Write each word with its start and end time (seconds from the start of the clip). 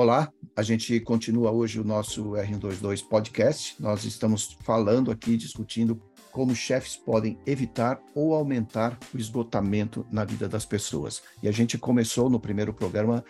Olá, 0.00 0.32
a 0.56 0.62
gente 0.62 0.98
continua 1.00 1.50
hoje 1.50 1.78
o 1.78 1.84
nosso 1.84 2.30
R122 2.30 3.06
podcast. 3.06 3.76
Nós 3.78 4.02
estamos 4.04 4.56
falando 4.62 5.10
aqui, 5.10 5.36
discutindo 5.36 6.00
como 6.32 6.54
chefes 6.54 6.96
podem 6.96 7.38
evitar 7.44 8.00
ou 8.14 8.34
aumentar 8.34 8.98
o 9.14 9.18
esgotamento 9.18 10.06
na 10.10 10.24
vida 10.24 10.48
das 10.48 10.64
pessoas. 10.64 11.22
E 11.42 11.48
a 11.48 11.52
gente 11.52 11.76
começou 11.76 12.30
no 12.30 12.40
primeiro 12.40 12.72
programa 12.72 13.22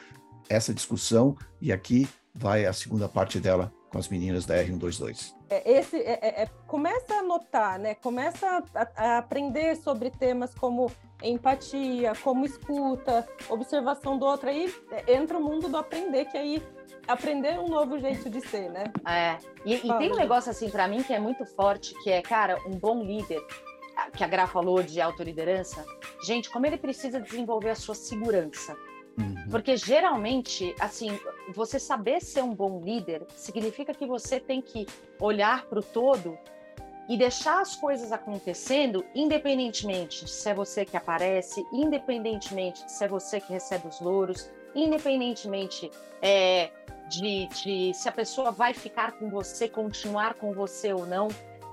essa 0.48 0.72
discussão 0.72 1.36
e 1.60 1.72
aqui 1.72 2.08
vai 2.32 2.64
a 2.64 2.72
segunda 2.72 3.08
parte 3.08 3.40
dela 3.40 3.72
com 3.90 3.98
as 3.98 4.08
meninas 4.08 4.46
da 4.46 4.54
R122. 4.54 5.34
É, 5.50 5.72
esse, 5.72 5.96
é, 5.96 6.20
é, 6.22 6.42
é, 6.42 6.46
começa 6.68 7.14
a 7.14 7.22
notar, 7.24 7.80
né? 7.80 7.96
Começa 7.96 8.46
a, 8.72 8.88
a, 8.94 9.18
aprender 9.18 9.74
sobre 9.74 10.08
temas 10.08 10.54
como 10.54 10.88
empatia, 11.22 12.12
como 12.22 12.44
escuta, 12.44 13.28
observação 13.48 14.18
do 14.18 14.24
outro. 14.24 14.48
Aí 14.48 14.72
é, 14.90 15.14
entra 15.14 15.38
o 15.38 15.42
mundo 15.42 15.68
do 15.68 15.76
aprender, 15.76 16.26
que 16.26 16.36
aí 16.36 16.62
aprender 17.06 17.58
um 17.58 17.68
novo 17.68 17.98
jeito 17.98 18.28
de 18.30 18.40
ser, 18.40 18.70
né? 18.70 18.84
É. 19.06 19.38
E, 19.64 19.74
e 19.74 19.98
tem 19.98 20.12
um 20.12 20.16
negócio 20.16 20.50
assim 20.50 20.70
para 20.70 20.86
mim 20.86 21.02
que 21.02 21.12
é 21.12 21.18
muito 21.18 21.44
forte, 21.44 21.94
que 22.02 22.10
é, 22.10 22.22
cara, 22.22 22.58
um 22.66 22.70
bom 22.70 23.02
líder, 23.02 23.44
que 24.16 24.24
a 24.24 24.26
Gra 24.26 24.46
falou 24.46 24.82
de 24.82 25.00
autoliderança. 25.00 25.84
Gente, 26.24 26.50
como 26.50 26.66
ele 26.66 26.76
precisa 26.76 27.20
desenvolver 27.20 27.70
a 27.70 27.74
sua 27.74 27.94
segurança. 27.94 28.76
Uhum. 29.18 29.48
Porque 29.50 29.76
geralmente, 29.76 30.74
assim, 30.78 31.18
você 31.54 31.78
saber 31.78 32.20
ser 32.22 32.42
um 32.42 32.54
bom 32.54 32.80
líder 32.82 33.26
significa 33.34 33.92
que 33.92 34.06
você 34.06 34.40
tem 34.40 34.62
que 34.62 34.86
olhar 35.18 35.66
para 35.66 35.80
o 35.80 35.82
todo 35.82 36.38
e 37.10 37.16
deixar 37.16 37.60
as 37.60 37.74
coisas 37.74 38.12
acontecendo, 38.12 39.04
independentemente 39.16 40.30
se 40.30 40.48
é 40.48 40.54
você 40.54 40.84
que 40.84 40.96
aparece, 40.96 41.66
independentemente 41.72 42.88
se 42.88 43.04
é 43.04 43.08
você 43.08 43.40
que 43.40 43.52
recebe 43.52 43.88
os 43.88 44.00
louros, 44.00 44.48
independentemente 44.76 45.90
é, 46.22 46.70
de, 47.08 47.48
de 47.48 47.92
se 47.94 48.08
a 48.08 48.12
pessoa 48.12 48.52
vai 48.52 48.72
ficar 48.72 49.18
com 49.18 49.28
você, 49.28 49.68
continuar 49.68 50.34
com 50.34 50.52
você 50.52 50.92
ou 50.92 51.04
não. 51.04 51.26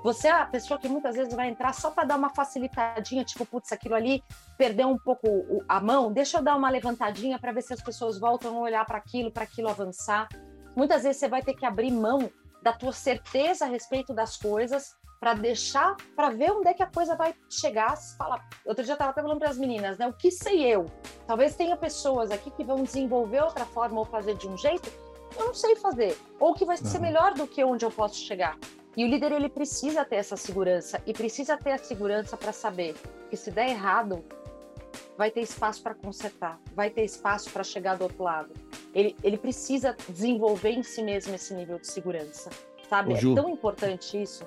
Você 0.04 0.28
é 0.28 0.32
a 0.32 0.46
pessoa 0.48 0.80
que 0.80 0.90
muitas 0.90 1.16
vezes 1.16 1.36
vai 1.36 1.50
entrar 1.50 1.72
só 1.72 1.92
para 1.92 2.06
dar 2.06 2.16
uma 2.16 2.34
facilitadinha, 2.34 3.24
tipo, 3.24 3.46
putz, 3.46 3.72
aquilo 3.72 3.94
ali 3.94 4.24
perdeu 4.58 4.88
um 4.88 4.98
pouco 4.98 5.64
a 5.70 5.80
mão, 5.80 6.12
deixa 6.12 6.40
eu 6.40 6.42
dar 6.42 6.56
uma 6.56 6.70
levantadinha 6.72 7.38
para 7.38 7.52
ver 7.52 7.62
se 7.62 7.76
as 7.76 7.82
pessoas 7.82 8.20
voltam 8.20 8.58
a 8.58 8.62
olhar 8.62 8.86
para 8.88 8.98
aquilo, 8.98 9.32
para 9.32 9.44
aquilo 9.44 9.70
avançar. 9.70 10.28
Muitas 10.76 11.04
vezes 11.04 11.20
você 11.20 11.28
vai 11.28 11.44
ter 11.44 11.54
que 11.54 11.66
abrir 11.66 11.92
mão 11.92 12.28
da 12.64 12.74
tua 12.74 12.92
certeza 12.92 13.66
a 13.66 13.68
respeito 13.68 14.16
das 14.16 14.36
coisas 14.36 14.98
para 15.20 15.34
deixar, 15.34 15.96
para 16.16 16.30
ver 16.30 16.52
onde 16.52 16.70
é 16.70 16.74
que 16.74 16.84
a 16.84 16.88
coisa 16.88 17.16
vai 17.16 17.34
chegar. 17.50 17.96
Fala, 18.18 18.42
outro 18.66 18.84
dia 18.84 18.94
eu 18.94 18.96
estava 18.96 19.14
falando 19.14 19.40
para 19.40 19.50
as 19.50 19.58
meninas, 19.58 19.98
né? 19.98 20.08
O 20.08 20.14
que 20.14 20.30
sei 20.32 20.62
eu? 20.62 20.86
Talvez 21.26 21.56
tenha 21.56 21.76
pessoas 21.76 22.32
aqui 22.32 22.52
que 22.52 22.64
vão 22.64 22.84
desenvolver 22.84 23.44
outra 23.44 23.66
forma 23.66 24.00
ou 24.00 24.06
fazer 24.06 24.36
de 24.36 24.48
um 24.48 24.58
jeito 24.58 24.90
eu 25.36 25.48
não 25.48 25.54
sei 25.54 25.76
fazer, 25.76 26.18
ou 26.40 26.54
que 26.54 26.66
vai 26.66 26.78
ser 26.78 27.00
melhor 27.00 27.34
do 27.34 27.48
que 27.48 27.64
onde 27.64 27.86
eu 27.86 27.92
posso 27.92 28.16
chegar. 28.16 28.58
E 28.96 29.06
o 29.06 29.08
líder 29.08 29.32
ele 29.32 29.50
precisa 29.50 30.04
ter 30.04 30.16
essa 30.16 30.36
segurança 30.36 31.02
e 31.06 31.14
precisa 31.14 31.56
ter 31.56 31.72
a 31.72 31.78
segurança 31.78 32.36
para 32.36 32.52
saber 32.52 32.96
que 33.30 33.38
se 33.38 33.52
der 33.52 33.70
errado, 33.70 34.24
vai 35.16 35.30
ter 35.30 35.42
espaço 35.42 35.84
para 35.84 35.94
consertar, 35.94 36.60
vai 36.74 36.90
ter 36.90 37.04
espaço 37.04 37.52
para 37.52 37.64
chegar 37.64 37.98
do 37.98 38.04
outro 38.04 38.24
lado. 38.24 38.52
Ele, 38.94 39.16
ele 39.24 39.38
precisa 39.38 39.96
desenvolver 40.10 40.72
em 40.72 40.82
si 40.82 41.04
mesmo 41.04 41.36
esse 41.36 41.54
nível 41.54 41.78
de 41.78 41.88
segurança, 41.88 42.50
sabe? 42.90 43.14
Ô, 43.14 43.16
Ju, 43.16 43.34
é 43.34 43.36
tão 43.36 43.50
importante 43.50 44.20
isso. 44.20 44.44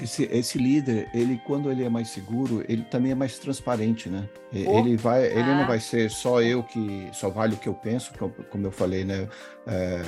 Esse, 0.00 0.24
esse 0.24 0.58
líder, 0.58 1.08
ele 1.14 1.40
quando 1.46 1.70
ele 1.70 1.84
é 1.84 1.88
mais 1.88 2.08
seguro, 2.08 2.64
ele 2.68 2.82
também 2.82 3.12
é 3.12 3.14
mais 3.14 3.38
transparente, 3.38 4.08
né? 4.08 4.28
Oh, 4.52 4.78
ele 4.78 4.96
vai, 4.96 5.26
ele 5.26 5.50
ah. 5.50 5.60
não 5.60 5.66
vai 5.66 5.80
ser 5.80 6.10
só 6.10 6.42
eu 6.42 6.62
que 6.62 7.08
só 7.12 7.30
vale 7.30 7.54
o 7.54 7.58
que 7.58 7.68
eu 7.68 7.74
penso, 7.74 8.12
como 8.50 8.66
eu 8.66 8.70
falei, 8.70 9.04
né? 9.04 9.28
É, 9.66 10.02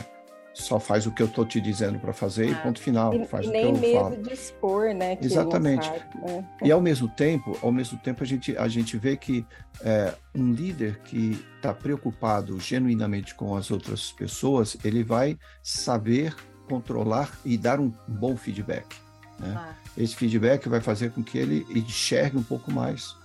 só 0.58 0.80
faz 0.80 1.06
o 1.06 1.12
que 1.12 1.22
eu 1.22 1.26
estou 1.26 1.46
te 1.46 1.60
dizendo 1.60 1.98
para 1.98 2.12
fazer 2.12 2.48
ah, 2.48 2.50
e 2.50 2.54
ponto 2.56 2.80
final. 2.80 3.14
E, 3.14 3.24
faz 3.24 3.46
e 3.46 3.48
o 3.48 3.52
nem 3.52 3.62
que 3.62 3.68
eu 3.68 3.80
medo 3.80 4.00
falo. 4.00 4.22
de 4.22 4.32
expor, 4.32 4.94
né? 4.94 5.18
Exatamente. 5.20 5.88
né? 5.88 6.44
E 6.62 6.70
ao 6.70 6.80
mesmo 6.80 7.08
tempo, 7.08 7.56
ao 7.62 7.70
mesmo 7.70 7.98
tempo 7.98 8.22
a 8.22 8.26
gente 8.26 8.56
a 8.56 8.68
gente 8.68 8.96
vê 8.96 9.16
que 9.16 9.46
é, 9.82 10.12
um 10.34 10.52
líder 10.52 10.98
que 11.04 11.44
está 11.56 11.72
preocupado 11.72 12.58
genuinamente 12.58 13.34
com 13.34 13.56
as 13.56 13.70
outras 13.70 14.12
pessoas, 14.12 14.76
ele 14.84 15.04
vai 15.04 15.38
saber 15.62 16.34
controlar 16.68 17.38
e 17.44 17.56
dar 17.56 17.80
um 17.80 17.92
bom 18.06 18.36
feedback. 18.36 19.07
Né? 19.38 19.54
Ah. 19.56 19.74
Esse 19.96 20.16
feedback 20.16 20.68
vai 20.68 20.80
fazer 20.80 21.12
com 21.12 21.22
que 21.22 21.38
ele 21.38 21.66
enxergue 21.70 22.36
um 22.36 22.42
pouco 22.42 22.70
mais 22.70 23.16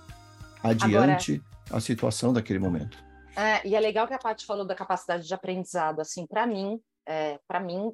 adiante 0.62 1.34
Agora, 1.34 1.78
a 1.78 1.80
situação 1.80 2.32
daquele 2.32 2.58
momento. 2.58 3.02
É, 3.36 3.66
e 3.66 3.74
é 3.74 3.80
legal 3.80 4.06
que 4.06 4.14
a 4.14 4.18
Paty 4.18 4.46
falou 4.46 4.64
da 4.64 4.74
capacidade 4.74 5.26
de 5.26 5.34
aprendizado. 5.34 6.00
Assim, 6.00 6.26
para 6.26 6.46
mim, 6.46 6.80
é, 7.06 7.38
para 7.46 7.60
mim, 7.60 7.92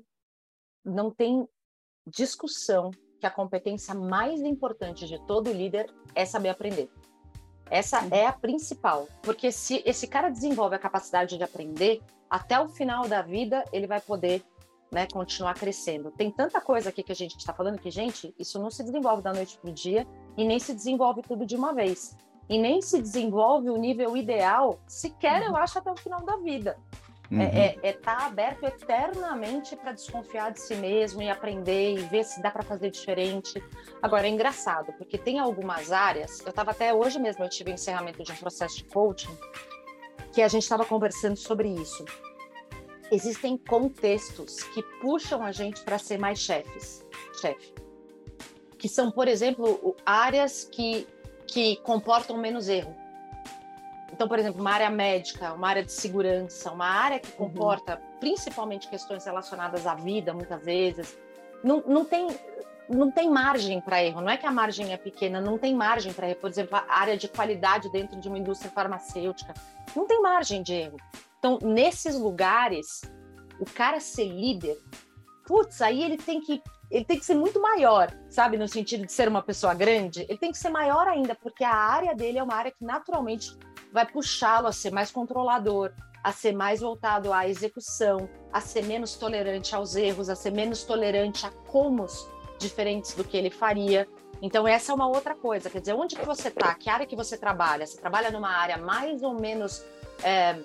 não 0.84 1.10
tem 1.10 1.46
discussão 2.06 2.90
que 3.18 3.26
a 3.26 3.30
competência 3.30 3.94
mais 3.94 4.40
importante 4.40 5.06
de 5.06 5.18
todo 5.26 5.52
líder 5.52 5.92
é 6.14 6.24
saber 6.24 6.48
aprender. 6.48 6.90
Essa 7.70 8.04
é 8.10 8.26
a 8.26 8.32
principal, 8.32 9.06
porque 9.22 9.52
se 9.52 9.82
esse 9.86 10.06
cara 10.08 10.28
desenvolve 10.28 10.74
a 10.74 10.78
capacidade 10.78 11.36
de 11.36 11.44
aprender, 11.44 12.02
até 12.28 12.58
o 12.58 12.68
final 12.68 13.06
da 13.06 13.22
vida 13.22 13.64
ele 13.72 13.86
vai 13.86 14.00
poder 14.00 14.42
né, 14.90 15.06
continuar 15.12 15.54
crescendo. 15.54 16.10
Tem 16.10 16.30
tanta 16.30 16.60
coisa 16.60 16.88
aqui 16.88 17.02
que 17.02 17.12
a 17.12 17.16
gente 17.16 17.36
está 17.36 17.52
falando 17.52 17.78
que, 17.78 17.90
gente, 17.90 18.34
isso 18.38 18.58
não 18.58 18.70
se 18.70 18.82
desenvolve 18.82 19.22
da 19.22 19.32
noite 19.32 19.56
para 19.58 19.70
o 19.70 19.72
dia 19.72 20.06
e 20.36 20.44
nem 20.44 20.58
se 20.58 20.74
desenvolve 20.74 21.22
tudo 21.22 21.46
de 21.46 21.54
uma 21.54 21.72
vez. 21.72 22.16
E 22.48 22.58
nem 22.58 22.82
se 22.82 23.00
desenvolve 23.00 23.70
o 23.70 23.76
nível 23.76 24.16
ideal, 24.16 24.80
sequer 24.86 25.42
eu 25.42 25.56
acho, 25.56 25.78
até 25.78 25.90
o 25.90 25.96
final 25.96 26.24
da 26.24 26.36
vida. 26.38 26.76
É, 27.30 27.34
uhum. 27.34 27.40
É 27.42 27.66
estar 27.66 27.82
é, 27.84 27.88
é 27.90 27.92
tá 27.92 28.26
aberto 28.26 28.64
eternamente 28.64 29.76
para 29.76 29.92
desconfiar 29.92 30.50
de 30.50 30.60
si 30.60 30.74
mesmo 30.74 31.22
e 31.22 31.30
aprender 31.30 31.94
e 31.94 31.98
ver 31.98 32.24
se 32.24 32.42
dá 32.42 32.50
para 32.50 32.64
fazer 32.64 32.90
diferente. 32.90 33.62
Agora, 34.02 34.26
é 34.26 34.30
engraçado, 34.30 34.92
porque 34.94 35.16
tem 35.16 35.38
algumas 35.38 35.92
áreas, 35.92 36.40
eu 36.40 36.50
estava 36.50 36.72
até 36.72 36.92
hoje 36.92 37.20
mesmo, 37.20 37.44
eu 37.44 37.48
tive 37.48 37.70
encerramento 37.70 38.24
de 38.24 38.32
um 38.32 38.36
processo 38.36 38.78
de 38.78 38.84
coaching, 38.84 39.30
que 40.32 40.42
a 40.42 40.48
gente 40.48 40.64
estava 40.64 40.84
conversando 40.84 41.36
sobre 41.36 41.68
isso 41.68 42.04
existem 43.10 43.56
contextos 43.56 44.62
que 44.62 44.82
puxam 45.00 45.42
a 45.42 45.52
gente 45.52 45.82
para 45.82 45.98
ser 45.98 46.18
mais 46.18 46.38
chefes, 46.38 47.04
chefe. 47.40 47.74
Que 48.78 48.88
são, 48.88 49.10
por 49.10 49.28
exemplo, 49.28 49.96
áreas 50.06 50.64
que, 50.64 51.06
que 51.46 51.76
comportam 51.76 52.36
menos 52.38 52.68
erro. 52.68 52.96
Então, 54.12 54.26
por 54.26 54.38
exemplo, 54.38 54.60
uma 54.60 54.72
área 54.72 54.90
médica, 54.90 55.52
uma 55.52 55.68
área 55.68 55.84
de 55.84 55.92
segurança, 55.92 56.70
uma 56.70 56.86
área 56.86 57.18
que 57.18 57.30
uhum. 57.32 57.48
comporta 57.48 57.94
uhum. 57.94 58.18
principalmente 58.18 58.88
questões 58.88 59.24
relacionadas 59.24 59.86
à 59.86 59.94
vida, 59.94 60.32
muitas 60.32 60.62
vezes. 60.64 61.18
Não, 61.62 61.82
não 61.86 62.04
tem 62.04 62.28
não 62.88 63.08
tem 63.08 63.30
margem 63.30 63.80
para 63.80 64.02
erro, 64.02 64.20
não 64.20 64.30
é 64.30 64.36
que 64.36 64.44
a 64.44 64.50
margem 64.50 64.92
é 64.92 64.96
pequena, 64.96 65.40
não 65.40 65.56
tem 65.56 65.72
margem 65.72 66.12
para 66.12 66.28
erro. 66.28 66.40
Por 66.40 66.50
exemplo, 66.50 66.76
a 66.76 66.84
área 66.88 67.16
de 67.16 67.28
qualidade 67.28 67.88
dentro 67.90 68.18
de 68.18 68.26
uma 68.26 68.36
indústria 68.36 68.70
farmacêutica, 68.70 69.54
não 69.94 70.06
tem 70.06 70.20
margem 70.20 70.60
de 70.60 70.74
erro. 70.74 70.96
Então, 71.40 71.58
nesses 71.62 72.16
lugares, 72.16 73.00
o 73.58 73.64
cara 73.64 73.98
ser 73.98 74.26
líder, 74.28 74.78
putz, 75.46 75.80
aí 75.80 76.04
ele 76.04 76.18
tem 76.18 76.40
que 76.40 76.62
ele 76.90 77.04
tem 77.04 77.18
que 77.18 77.24
ser 77.24 77.36
muito 77.36 77.60
maior, 77.62 78.12
sabe, 78.28 78.56
no 78.56 78.66
sentido 78.66 79.06
de 79.06 79.12
ser 79.12 79.28
uma 79.28 79.40
pessoa 79.40 79.72
grande, 79.72 80.26
ele 80.28 80.38
tem 80.38 80.50
que 80.50 80.58
ser 80.58 80.70
maior 80.70 81.06
ainda, 81.06 81.36
porque 81.36 81.62
a 81.62 81.72
área 81.72 82.16
dele 82.16 82.38
é 82.38 82.42
uma 82.42 82.54
área 82.54 82.72
que 82.72 82.84
naturalmente 82.84 83.56
vai 83.92 84.04
puxá-lo 84.04 84.66
a 84.66 84.72
ser 84.72 84.90
mais 84.90 85.08
controlador, 85.08 85.92
a 86.22 86.32
ser 86.32 86.52
mais 86.52 86.80
voltado 86.80 87.32
à 87.32 87.48
execução, 87.48 88.28
a 88.52 88.60
ser 88.60 88.84
menos 88.84 89.14
tolerante 89.14 89.72
aos 89.72 89.94
erros, 89.94 90.28
a 90.28 90.34
ser 90.34 90.50
menos 90.50 90.82
tolerante 90.82 91.46
a 91.46 91.50
comos 91.50 92.28
diferentes 92.58 93.14
do 93.14 93.22
que 93.22 93.36
ele 93.36 93.50
faria. 93.50 94.08
Então 94.42 94.66
essa 94.66 94.90
é 94.90 94.94
uma 94.94 95.06
outra 95.06 95.36
coisa, 95.36 95.70
quer 95.70 95.80
dizer, 95.80 95.94
onde 95.94 96.16
que 96.16 96.26
você 96.26 96.48
está, 96.48 96.74
que 96.74 96.90
área 96.90 97.06
que 97.06 97.14
você 97.14 97.38
trabalha? 97.38 97.86
Você 97.86 98.00
trabalha 98.00 98.32
numa 98.32 98.50
área 98.50 98.76
mais 98.76 99.22
ou 99.22 99.34
menos 99.34 99.84
é, 100.24 100.58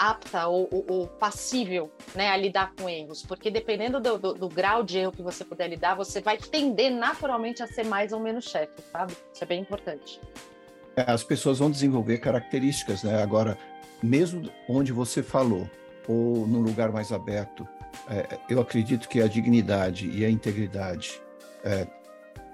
apta 0.00 0.46
ou, 0.46 0.66
ou, 0.72 0.86
ou, 0.88 1.06
passível 1.06 1.92
né, 2.14 2.30
a 2.30 2.36
lidar 2.36 2.72
com 2.74 2.88
erros, 2.88 3.22
porque 3.22 3.50
dependendo 3.50 4.00
do, 4.00 4.16
do, 4.16 4.32
do, 4.32 4.48
grau 4.48 4.82
de 4.82 4.96
erro 4.96 5.12
que 5.12 5.22
você 5.22 5.44
puder 5.44 5.68
lidar, 5.68 5.94
você 5.94 6.22
vai 6.22 6.38
tender 6.38 6.90
naturalmente 6.90 7.62
a 7.62 7.66
ser 7.66 7.84
mais 7.84 8.10
ou 8.10 8.18
menos 8.18 8.46
chefe, 8.46 8.80
sabe? 8.90 9.12
Isso 9.32 9.44
é 9.44 9.46
bem 9.46 9.60
importante. 9.60 10.18
É, 10.96 11.02
as 11.10 11.22
pessoas 11.22 11.58
vão 11.58 11.70
desenvolver 11.70 12.16
características, 12.16 13.02
né? 13.02 13.22
Agora, 13.22 13.58
mesmo 14.02 14.50
onde 14.66 14.90
você 14.90 15.22
falou, 15.22 15.68
ou 16.08 16.46
num 16.46 16.62
lugar 16.62 16.90
mais 16.90 17.12
aberto, 17.12 17.68
é, 18.08 18.38
eu 18.48 18.58
acredito 18.58 19.06
que 19.06 19.20
a 19.20 19.28
dignidade 19.28 20.08
e 20.08 20.24
a 20.24 20.30
integridade 20.30 21.20
é, 21.62 21.86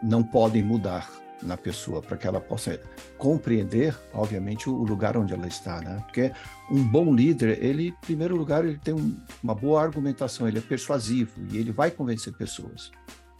não 0.02 0.24
podem 0.24 0.64
mudar 0.64 1.08
na 1.42 1.56
pessoa 1.56 2.00
para 2.00 2.16
que 2.16 2.26
ela 2.26 2.40
possa 2.40 2.80
compreender, 3.18 3.96
obviamente, 4.12 4.68
o 4.68 4.82
lugar 4.82 5.16
onde 5.16 5.32
ela 5.32 5.46
está, 5.46 5.80
né? 5.80 6.02
Porque 6.04 6.32
um 6.70 6.82
bom 6.82 7.14
líder, 7.14 7.62
ele, 7.62 7.88
em 7.88 8.00
primeiro 8.06 8.36
lugar, 8.36 8.64
ele 8.64 8.78
tem 8.78 8.94
um, 8.94 9.16
uma 9.42 9.54
boa 9.54 9.82
argumentação, 9.82 10.48
ele 10.48 10.58
é 10.58 10.62
persuasivo 10.62 11.32
e 11.50 11.58
ele 11.58 11.72
vai 11.72 11.90
convencer 11.90 12.32
pessoas. 12.32 12.90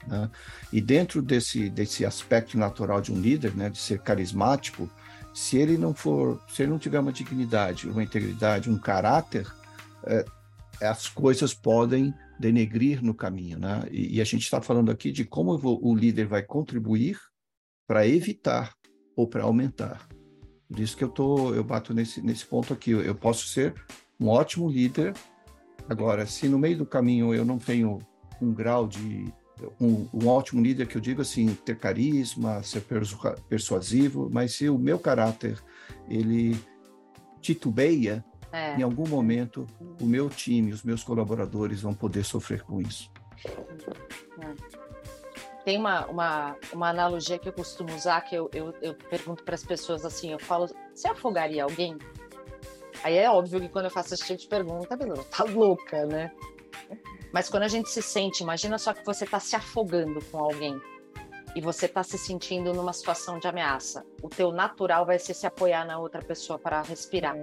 Né? 0.07 0.31
E 0.73 0.81
dentro 0.81 1.21
desse 1.21 1.69
desse 1.69 2.05
aspecto 2.05 2.59
natural 2.59 3.01
de 3.01 3.13
um 3.13 3.21
líder, 3.21 3.55
né, 3.55 3.69
de 3.71 3.79
ser 3.79 4.01
carismático, 4.01 4.89
se 5.35 5.57
ele 5.57 5.77
não 5.77 5.93
for, 5.93 6.41
se 6.49 6.63
ele 6.63 6.71
não 6.71 6.79
tiver 6.79 7.01
uma 7.01 7.13
dignidade, 7.13 7.89
uma 7.89 8.03
integridade, 8.03 8.71
um 8.71 8.79
caráter, 8.79 9.47
é, 10.05 10.25
as 10.81 11.09
coisas 11.09 11.53
podem 11.53 12.15
denegrir 12.39 13.03
no 13.03 13.15
caminho, 13.15 13.59
né? 13.59 13.85
E, 13.91 14.17
e 14.17 14.21
a 14.21 14.25
gente 14.25 14.43
está 14.43 14.61
falando 14.61 14.91
aqui 14.91 15.11
de 15.11 15.25
como 15.25 15.59
o 15.63 15.95
líder 15.95 16.27
vai 16.27 16.43
contribuir 16.43 17.19
para 17.87 18.07
evitar 18.07 18.75
ou 19.15 19.27
para 19.27 19.45
aumentar. 19.45 20.07
Por 20.69 20.81
isso 20.81 20.97
que 20.97 21.05
eu 21.05 21.09
tô, 21.09 21.55
eu 21.55 21.63
bato 21.63 21.95
nesse 21.95 22.21
nesse 22.21 22.45
ponto 22.45 22.73
aqui. 22.73 22.91
Eu, 22.91 23.15
posso 23.15 23.47
ser 23.47 23.75
um 24.19 24.29
ótimo 24.29 24.69
líder. 24.69 25.15
Agora, 25.89 26.27
se 26.27 26.49
no 26.49 26.59
meio 26.59 26.79
do 26.79 26.87
caminho 26.87 27.33
eu 27.33 27.45
não 27.45 27.59
tenho 27.59 28.01
um 28.43 28.53
grau 28.53 28.87
de 28.87 29.33
um, 29.81 30.07
um, 30.13 30.29
ótimo 30.29 30.63
líder 30.63 30.87
que 30.87 30.97
eu 30.97 31.01
digo 31.01 31.23
assim 31.23 31.55
ter 31.65 31.79
carisma 31.79 32.63
ser 32.63 32.85
persuasivo 33.49 34.29
mas 34.31 34.53
se 34.53 34.69
o 34.69 34.77
meu 34.77 34.99
caráter 34.99 35.59
ele 36.11 36.55
titubeia 37.41 38.23
é. 38.53 38.77
em 38.77 38.83
algum 38.83 39.09
momento 39.09 39.67
o 39.99 40.05
meu 40.05 40.29
time 40.29 40.73
os 40.73 40.83
meus 40.83 41.03
colaboradores 41.03 41.81
vão 41.81 41.95
poder 41.95 42.23
sofrer 42.23 42.63
com 42.63 42.83
isso 42.83 43.11
é. 44.43 44.86
Tem 45.67 45.77
uma, 45.77 46.07
uma, 46.07 46.57
uma 46.73 46.89
analogia 46.89 47.39
que 47.39 47.49
eu 47.49 47.53
costumo 47.53 47.93
usar 47.93 48.21
que 48.23 48.35
eu, 48.35 48.49
eu, 48.55 48.73
eu 48.81 48.95
pergunto 48.95 49.43
para 49.43 49.57
as 49.57 49.65
pessoas 49.65 50.05
assim 50.05 50.33
eu 50.33 50.39
falo 50.39 50.69
você 50.95 51.09
afogaria 51.09 51.65
alguém 51.65 51.99
aí 53.03 53.19
é 53.19 53.29
óbvio 53.29 53.61
que 53.61 53.69
quando 53.69 53.87
eu 53.87 53.91
faço 53.91 54.15
esse 54.15 54.25
tipo 54.25 54.41
de 54.41 54.49
pergunta 54.49 54.97
tá 55.31 55.45
louca 55.45 56.07
né 56.07 56.31
mas 57.33 57.51
quando 57.51 57.65
a 57.65 57.69
gente 57.69 57.91
se 57.91 58.01
sente, 58.01 58.43
imagina 58.43 58.79
só 58.79 58.95
que 58.95 59.05
você 59.05 59.25
está 59.25 59.39
se 59.39 59.55
afogando 59.55 60.25
com 60.27 60.39
alguém 60.39 60.81
e 61.55 61.61
você 61.61 61.85
está 61.85 62.03
se 62.03 62.17
sentindo 62.17 62.73
numa 62.73 62.95
situação 62.95 63.39
de 63.39 63.47
ameaça. 63.47 64.07
O 64.23 64.29
teu 64.31 64.51
natural 64.53 65.05
vai 65.05 65.19
ser 65.19 65.35
se 65.35 65.47
apoiar 65.47 65.85
na 65.85 65.99
outra 65.99 66.23
pessoa 66.23 66.59
para 66.59 66.81
respirar. 66.81 67.37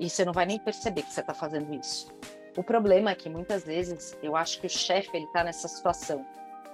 E 0.00 0.08
você 0.08 0.24
não 0.24 0.32
vai 0.32 0.46
nem 0.46 0.58
perceber 0.58 1.02
que 1.02 1.12
você 1.12 1.20
está 1.20 1.34
fazendo 1.34 1.74
isso. 1.74 2.10
O 2.56 2.62
problema 2.62 3.10
é 3.10 3.14
que 3.14 3.28
muitas 3.28 3.64
vezes 3.64 4.16
eu 4.22 4.34
acho 4.34 4.60
que 4.60 4.66
o 4.66 4.70
chefe 4.70 5.10
ele 5.14 5.26
está 5.26 5.44
nessa 5.44 5.68
situação. 5.68 6.24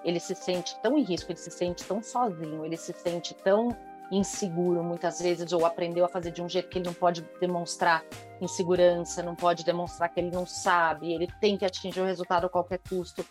Ele 0.04 0.18
se 0.18 0.34
sente 0.34 0.78
tão 0.80 0.98
em 0.98 1.02
risco, 1.02 1.30
ele 1.30 1.38
se 1.38 1.50
sente 1.50 1.84
tão 1.84 2.02
sozinho, 2.02 2.64
ele 2.64 2.76
se 2.76 2.92
sente 2.92 3.34
tão 3.34 3.76
inseguro 4.10 4.82
muitas 4.82 5.20
vezes, 5.20 5.52
ou 5.52 5.64
aprendeu 5.64 6.04
a 6.04 6.08
fazer 6.08 6.30
de 6.30 6.42
um 6.42 6.48
jeito 6.48 6.68
que 6.68 6.78
ele 6.78 6.86
não 6.86 6.94
pode 6.94 7.22
demonstrar 7.40 8.04
insegurança, 8.40 9.22
não 9.22 9.34
pode 9.34 9.64
demonstrar 9.64 10.08
que 10.10 10.20
ele 10.20 10.30
não 10.30 10.44
sabe, 10.44 11.14
ele 11.14 11.28
tem 11.40 11.56
que 11.56 11.64
atingir 11.64 12.00
o 12.00 12.04
resultado 12.04 12.46
a 12.46 12.50
qualquer 12.50 12.78
custo, 12.86 13.24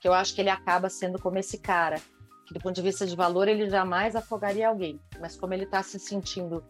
que 0.00 0.06
eu 0.06 0.12
acho 0.12 0.34
que 0.34 0.40
ele 0.40 0.50
acaba 0.50 0.88
sendo 0.88 1.20
como 1.20 1.38
esse 1.38 1.58
cara, 1.58 2.00
que 2.46 2.54
do 2.54 2.60
ponto 2.60 2.76
de 2.76 2.82
vista 2.82 3.04
de 3.04 3.16
valor 3.16 3.48
ele 3.48 3.68
jamais 3.68 4.14
afogaria 4.14 4.68
alguém, 4.68 5.00
mas 5.18 5.36
como 5.36 5.54
ele 5.54 5.64
está 5.64 5.82
se 5.82 5.98
sentindo, 5.98 6.64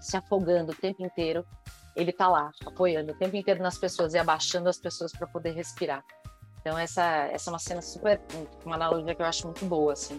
se 0.00 0.16
afogando 0.16 0.72
o 0.72 0.74
tempo 0.74 1.04
inteiro, 1.04 1.46
ele 1.94 2.10
está 2.10 2.28
lá, 2.28 2.50
apoiando 2.66 3.12
o 3.12 3.16
tempo 3.16 3.36
inteiro 3.36 3.62
nas 3.62 3.78
pessoas 3.78 4.14
e 4.14 4.18
abaixando 4.18 4.68
as 4.68 4.78
pessoas 4.78 5.12
para 5.12 5.26
poder 5.26 5.52
respirar. 5.52 6.04
Então 6.62 6.78
essa, 6.78 7.28
essa 7.32 7.50
é 7.50 7.52
uma 7.52 7.58
cena 7.58 7.82
super, 7.82 8.20
uma 8.64 8.76
analogia 8.76 9.14
que 9.14 9.20
eu 9.20 9.26
acho 9.26 9.46
muito 9.46 9.66
boa, 9.66 9.92
assim. 9.92 10.16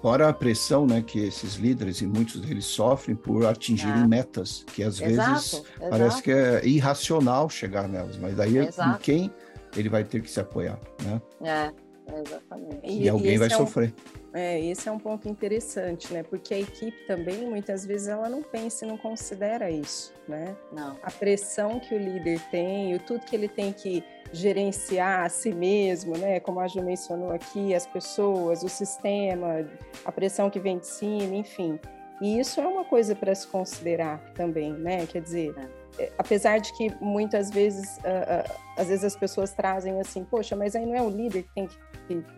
Fora 0.00 0.28
a 0.28 0.32
pressão 0.32 0.86
né, 0.86 1.02
que 1.02 1.20
esses 1.20 1.54
líderes, 1.54 2.00
e 2.00 2.06
muitos 2.06 2.40
deles 2.40 2.64
sofrem 2.64 3.14
por 3.14 3.46
atingirem 3.46 4.02
é. 4.02 4.06
metas, 4.06 4.64
que 4.72 4.82
às 4.82 5.00
exato, 5.00 5.30
vezes 5.30 5.52
exato. 5.52 5.90
parece 5.90 6.22
que 6.22 6.30
é 6.32 6.66
irracional 6.66 7.48
chegar 7.48 7.88
nelas, 7.88 8.16
mas 8.16 8.36
daí 8.36 8.58
é 8.58 8.64
em 8.64 8.98
quem 9.00 9.32
ele 9.76 9.88
vai 9.88 10.02
ter 10.02 10.20
que 10.20 10.30
se 10.30 10.40
apoiar, 10.40 10.78
né? 11.04 11.22
É, 11.40 11.72
exatamente. 12.20 12.80
E, 12.82 13.04
e 13.04 13.08
alguém 13.08 13.38
vai 13.38 13.46
é 13.46 13.50
sofrer. 13.50 13.94
Um, 14.34 14.36
é, 14.36 14.60
esse 14.60 14.88
é 14.88 14.92
um 14.92 14.98
ponto 14.98 15.28
interessante, 15.28 16.12
né? 16.12 16.22
Porque 16.22 16.54
a 16.54 16.58
equipe 16.58 17.06
também, 17.06 17.48
muitas 17.48 17.86
vezes, 17.86 18.08
ela 18.08 18.28
não 18.28 18.42
pensa 18.42 18.84
e 18.84 18.88
não 18.88 18.96
considera 18.96 19.70
isso, 19.70 20.12
né? 20.26 20.56
Não. 20.72 20.96
A 21.02 21.10
pressão 21.10 21.78
que 21.78 21.94
o 21.94 21.98
líder 21.98 22.40
tem, 22.50 22.94
o 22.94 22.98
tudo 22.98 23.24
que 23.24 23.36
ele 23.36 23.48
tem 23.48 23.72
que 23.72 24.02
gerenciar 24.32 25.24
a 25.24 25.28
si 25.28 25.52
mesmo, 25.52 26.16
né? 26.16 26.40
Como 26.40 26.58
a 26.60 26.66
Ju 26.66 26.82
mencionou 26.82 27.32
aqui, 27.32 27.74
as 27.74 27.86
pessoas, 27.86 28.62
o 28.62 28.68
sistema, 28.68 29.66
a 30.04 30.10
pressão 30.10 30.48
que 30.48 30.58
vem 30.58 30.78
de 30.78 30.86
cima, 30.86 31.34
enfim. 31.34 31.78
E 32.20 32.38
isso 32.38 32.60
é 32.60 32.66
uma 32.66 32.84
coisa 32.84 33.14
para 33.14 33.34
se 33.34 33.46
considerar 33.46 34.18
também, 34.34 34.72
né? 34.72 35.06
Quer 35.06 35.20
dizer, 35.20 35.54
é. 35.98 36.12
apesar 36.16 36.58
de 36.58 36.72
que 36.74 36.94
muitas 37.00 37.50
vezes, 37.50 37.98
uh, 37.98 38.00
uh, 38.00 38.54
às 38.78 38.86
vezes 38.88 39.04
as 39.04 39.16
pessoas 39.16 39.52
trazem 39.52 40.00
assim, 40.00 40.24
poxa, 40.24 40.54
mas 40.54 40.76
aí 40.76 40.86
não 40.86 40.94
é 40.94 41.02
o 41.02 41.10
líder 41.10 41.42
que 41.42 41.54
tem 41.54 41.66
que 41.66 41.76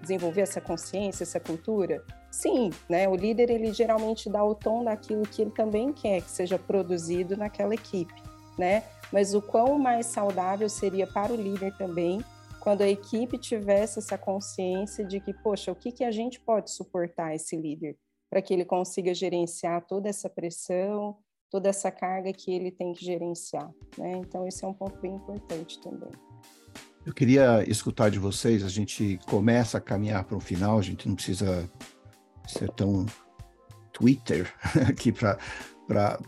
desenvolver 0.00 0.40
essa 0.40 0.60
consciência, 0.60 1.22
essa 1.22 1.38
cultura? 1.38 2.02
Sim, 2.30 2.70
né? 2.88 3.06
O 3.08 3.14
líder 3.14 3.50
ele 3.50 3.72
geralmente 3.72 4.30
dá 4.30 4.42
o 4.42 4.54
tom 4.54 4.82
daquilo 4.82 5.22
que 5.22 5.42
ele 5.42 5.50
também 5.50 5.92
quer 5.92 6.22
que 6.22 6.30
seja 6.30 6.58
produzido 6.58 7.36
naquela 7.36 7.74
equipe, 7.74 8.14
né? 8.58 8.84
mas 9.14 9.32
o 9.32 9.40
quão 9.40 9.78
mais 9.78 10.06
saudável 10.06 10.68
seria 10.68 11.06
para 11.06 11.32
o 11.32 11.36
líder 11.36 11.72
também 11.76 12.20
quando 12.58 12.82
a 12.82 12.88
equipe 12.88 13.38
tivesse 13.38 14.00
essa 14.00 14.18
consciência 14.18 15.04
de 15.04 15.20
que, 15.20 15.32
poxa, 15.32 15.70
o 15.70 15.76
que, 15.76 15.92
que 15.92 16.02
a 16.02 16.10
gente 16.10 16.40
pode 16.40 16.72
suportar 16.72 17.34
esse 17.34 17.54
líder 17.56 17.96
para 18.28 18.42
que 18.42 18.52
ele 18.52 18.64
consiga 18.64 19.14
gerenciar 19.14 19.86
toda 19.86 20.08
essa 20.08 20.28
pressão, 20.28 21.16
toda 21.48 21.68
essa 21.68 21.92
carga 21.92 22.32
que 22.32 22.52
ele 22.52 22.72
tem 22.72 22.92
que 22.92 23.04
gerenciar, 23.04 23.70
né? 23.96 24.12
Então, 24.16 24.48
esse 24.48 24.64
é 24.64 24.66
um 24.66 24.74
ponto 24.74 24.98
bem 24.98 25.14
importante 25.14 25.80
também. 25.80 26.10
Eu 27.06 27.12
queria 27.12 27.62
escutar 27.70 28.10
de 28.10 28.18
vocês, 28.18 28.64
a 28.64 28.68
gente 28.68 29.20
começa 29.28 29.78
a 29.78 29.80
caminhar 29.80 30.24
para 30.24 30.36
um 30.36 30.40
final, 30.40 30.78
a 30.78 30.82
gente 30.82 31.06
não 31.06 31.14
precisa 31.14 31.70
ser 32.48 32.70
tão 32.70 33.06
Twitter 33.92 34.52
aqui 34.88 35.12
para, 35.12 35.38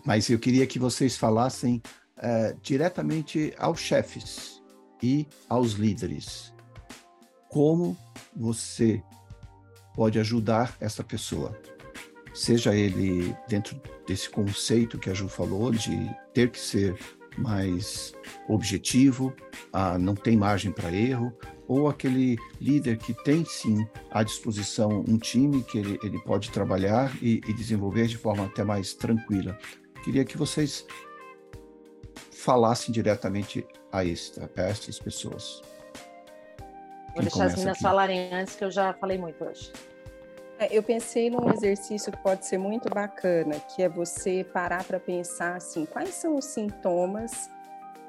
mas 0.05 0.29
eu 0.29 0.39
queria 0.39 0.67
que 0.67 0.79
vocês 0.79 1.17
falassem 1.17 1.83
uh, 2.19 2.59
diretamente 2.63 3.55
aos 3.59 3.81
chefes 3.81 4.63
e 5.03 5.27
aos 5.49 5.73
líderes. 5.73 6.53
Como 7.49 7.97
você 8.35 9.03
pode 9.95 10.19
ajudar 10.19 10.77
essa 10.81 11.03
pessoa? 11.03 11.59
Seja 12.35 12.75
ele 12.75 13.35
dentro 13.49 13.81
desse 14.07 14.29
conceito 14.29 14.99
que 14.99 15.09
a 15.09 15.15
Ju 15.15 15.29
falou, 15.29 15.71
de 15.71 16.11
ter 16.35 16.51
que 16.51 16.61
ser 16.61 16.99
mais 17.39 18.15
objetivo, 18.49 19.35
não 20.01 20.15
tem 20.15 20.37
margem 20.37 20.71
para 20.71 20.93
erro, 20.93 21.33
ou 21.69 21.89
aquele 21.89 22.37
líder 22.61 22.97
que 22.99 23.13
tem 23.25 23.45
sim 23.45 23.87
à 24.11 24.23
disposição 24.23 25.05
um 25.07 25.19
time 25.19 25.63
que 25.65 25.79
ele, 25.79 25.99
ele 26.03 26.19
pode 26.23 26.51
trabalhar 26.51 27.13
e, 27.21 27.41
e 27.47 27.53
desenvolver 27.53 28.07
de 28.07 28.17
forma 28.17 28.45
até 28.45 28.63
mais 28.63 28.95
tranquila. 28.95 29.59
Queria 30.05 30.25
que 30.25 30.39
vocês 30.39 30.87
falassem 32.47 32.95
diretamente 32.95 33.67
a, 33.91 34.05
esse, 34.05 34.41
a 34.41 34.63
essas 34.63 35.01
pessoas. 35.01 35.61
Vou 37.13 37.23
deixar 37.23 37.47
as 37.47 37.55
meninas 37.55 37.75
aqui? 37.75 37.83
falarem 37.83 38.33
antes, 38.33 38.55
que 38.55 38.65
eu 38.65 38.71
já 38.71 38.95
falei 38.95 39.19
muito 39.19 39.45
hoje. 39.45 39.73
É, 40.61 40.69
eu 40.71 40.83
pensei 40.83 41.29
num 41.29 41.53
exercício 41.53 42.13
que 42.13 42.19
pode 42.23 42.47
ser 42.47 42.57
muito 42.57 42.89
bacana, 42.89 43.59
que 43.59 43.83
é 43.83 43.89
você 43.89 44.45
parar 44.45 44.85
para 44.85 45.01
pensar 45.01 45.57
assim, 45.57 45.85
quais 45.87 46.11
são 46.11 46.37
os 46.37 46.45
sintomas 46.45 47.51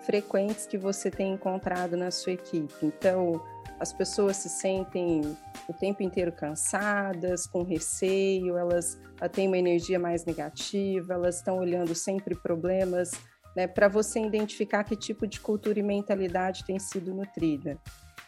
frequentes 0.01 0.67
que 0.67 0.77
você 0.77 1.09
tem 1.09 1.33
encontrado 1.33 1.97
na 1.97 2.11
sua 2.11 2.33
equipe. 2.33 2.85
Então, 2.85 3.43
as 3.79 3.91
pessoas 3.91 4.37
se 4.37 4.49
sentem 4.49 5.35
o 5.67 5.73
tempo 5.73 6.03
inteiro 6.03 6.31
cansadas, 6.31 7.47
com 7.47 7.63
receio, 7.63 8.55
elas 8.55 8.99
têm 9.33 9.47
uma 9.47 9.57
energia 9.57 9.97
mais 9.97 10.23
negativa, 10.25 11.15
elas 11.15 11.37
estão 11.37 11.57
olhando 11.57 11.95
sempre 11.95 12.35
problemas 12.35 13.11
né, 13.57 13.65
para 13.65 13.87
você 13.87 14.19
identificar 14.19 14.83
que 14.83 14.95
tipo 14.95 15.25
de 15.25 15.39
cultura 15.39 15.79
e 15.79 15.81
mentalidade 15.81 16.63
tem 16.63 16.77
sido 16.77 17.11
nutrida. 17.11 17.75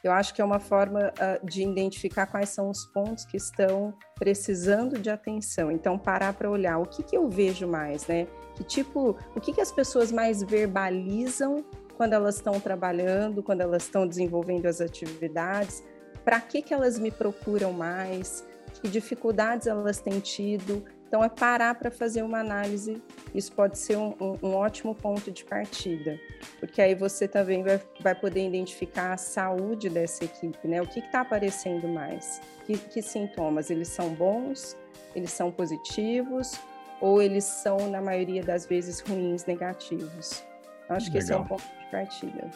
Eu 0.03 0.11
acho 0.11 0.33
que 0.33 0.41
é 0.41 0.45
uma 0.45 0.59
forma 0.59 1.13
uh, 1.13 1.45
de 1.45 1.61
identificar 1.61 2.25
quais 2.25 2.49
são 2.49 2.67
os 2.67 2.83
pontos 2.87 3.25
que 3.25 3.37
estão 3.37 3.93
precisando 4.15 4.97
de 4.97 5.07
atenção. 5.07 5.69
Então, 5.69 5.99
parar 5.99 6.33
para 6.33 6.49
olhar 6.49 6.79
o 6.79 6.85
que, 6.87 7.03
que 7.03 7.15
eu 7.15 7.29
vejo 7.29 7.67
mais, 7.67 8.07
né? 8.07 8.25
Que 8.55 8.63
tipo, 8.63 9.15
o 9.35 9.39
que, 9.39 9.53
que 9.53 9.61
as 9.61 9.71
pessoas 9.71 10.11
mais 10.11 10.41
verbalizam 10.41 11.63
quando 11.95 12.13
elas 12.13 12.37
estão 12.37 12.59
trabalhando, 12.59 13.43
quando 13.43 13.61
elas 13.61 13.83
estão 13.83 14.07
desenvolvendo 14.07 14.65
as 14.65 14.81
atividades, 14.81 15.83
para 16.25 16.41
que, 16.41 16.63
que 16.63 16.73
elas 16.73 16.97
me 16.97 17.11
procuram 17.11 17.71
mais, 17.71 18.43
que 18.81 18.89
dificuldades 18.89 19.67
elas 19.67 20.01
têm 20.01 20.19
tido, 20.19 20.83
então, 21.09 21.23
é 21.23 21.27
parar 21.27 21.73
para 21.73 21.89
fazer 21.89 22.21
uma 22.21 22.37
análise. 22.37 23.01
Isso 23.33 23.51
pode 23.51 23.79
ser 23.79 23.97
um, 23.97 24.15
um, 24.21 24.37
um, 24.43 24.53
ótimo 24.53 24.93
ponto 24.93 25.31
de 25.31 25.43
partida, 25.43 26.19
porque 26.59 26.79
aí 26.79 26.93
você 26.93 27.27
também 27.27 27.63
vai, 27.63 27.81
vai 27.99 28.13
poder 28.13 28.45
identificar 28.45 29.13
a 29.13 29.17
saúde 29.17 29.89
dessa 29.89 30.25
equipe, 30.25 30.67
né? 30.67 30.79
O 30.79 30.85
que 30.85 30.99
está 30.99 31.21
aparecendo 31.21 31.87
mais? 31.87 32.39
Que, 32.63 32.77
que 32.77 33.01
sintomas? 33.01 33.71
Eles 33.71 33.87
são 33.87 34.13
bons? 34.13 34.77
Eles 35.15 35.31
são 35.31 35.51
positivos? 35.51 36.59
Ou 37.01 37.19
eles 37.23 37.43
são, 37.43 37.89
na 37.89 38.03
maioria 38.03 38.43
das 38.43 38.67
vezes, 38.67 38.99
ruins, 38.99 39.45
negativos? 39.45 40.43
Acho 40.87 41.11
que 41.11 41.17
Legal. 41.17 41.23
esse 41.23 41.33
é 41.33 41.37
um 41.37 41.45
ponto 41.45 41.63
de 41.63 41.89
partida. 41.89 42.51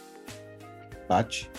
Tati? 1.07 1.49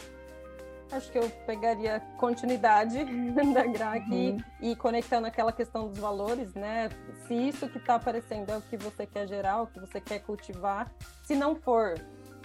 Acho 0.94 1.10
que 1.10 1.18
eu 1.18 1.28
pegaria 1.44 2.00
continuidade 2.18 3.04
da 3.52 3.66
GRAC 3.66 4.08
uhum. 4.08 4.38
e, 4.60 4.70
e 4.70 4.76
conectando 4.76 5.26
aquela 5.26 5.52
questão 5.52 5.88
dos 5.88 5.98
valores, 5.98 6.54
né? 6.54 6.88
Se 7.26 7.34
isso 7.34 7.68
que 7.68 7.78
está 7.78 7.96
aparecendo 7.96 8.50
é 8.50 8.56
o 8.56 8.62
que 8.62 8.76
você 8.76 9.04
quer 9.04 9.26
gerar, 9.26 9.62
o 9.62 9.66
que 9.66 9.80
você 9.80 10.00
quer 10.00 10.20
cultivar, 10.20 10.92
se 11.24 11.34
não 11.34 11.56
for, 11.56 11.94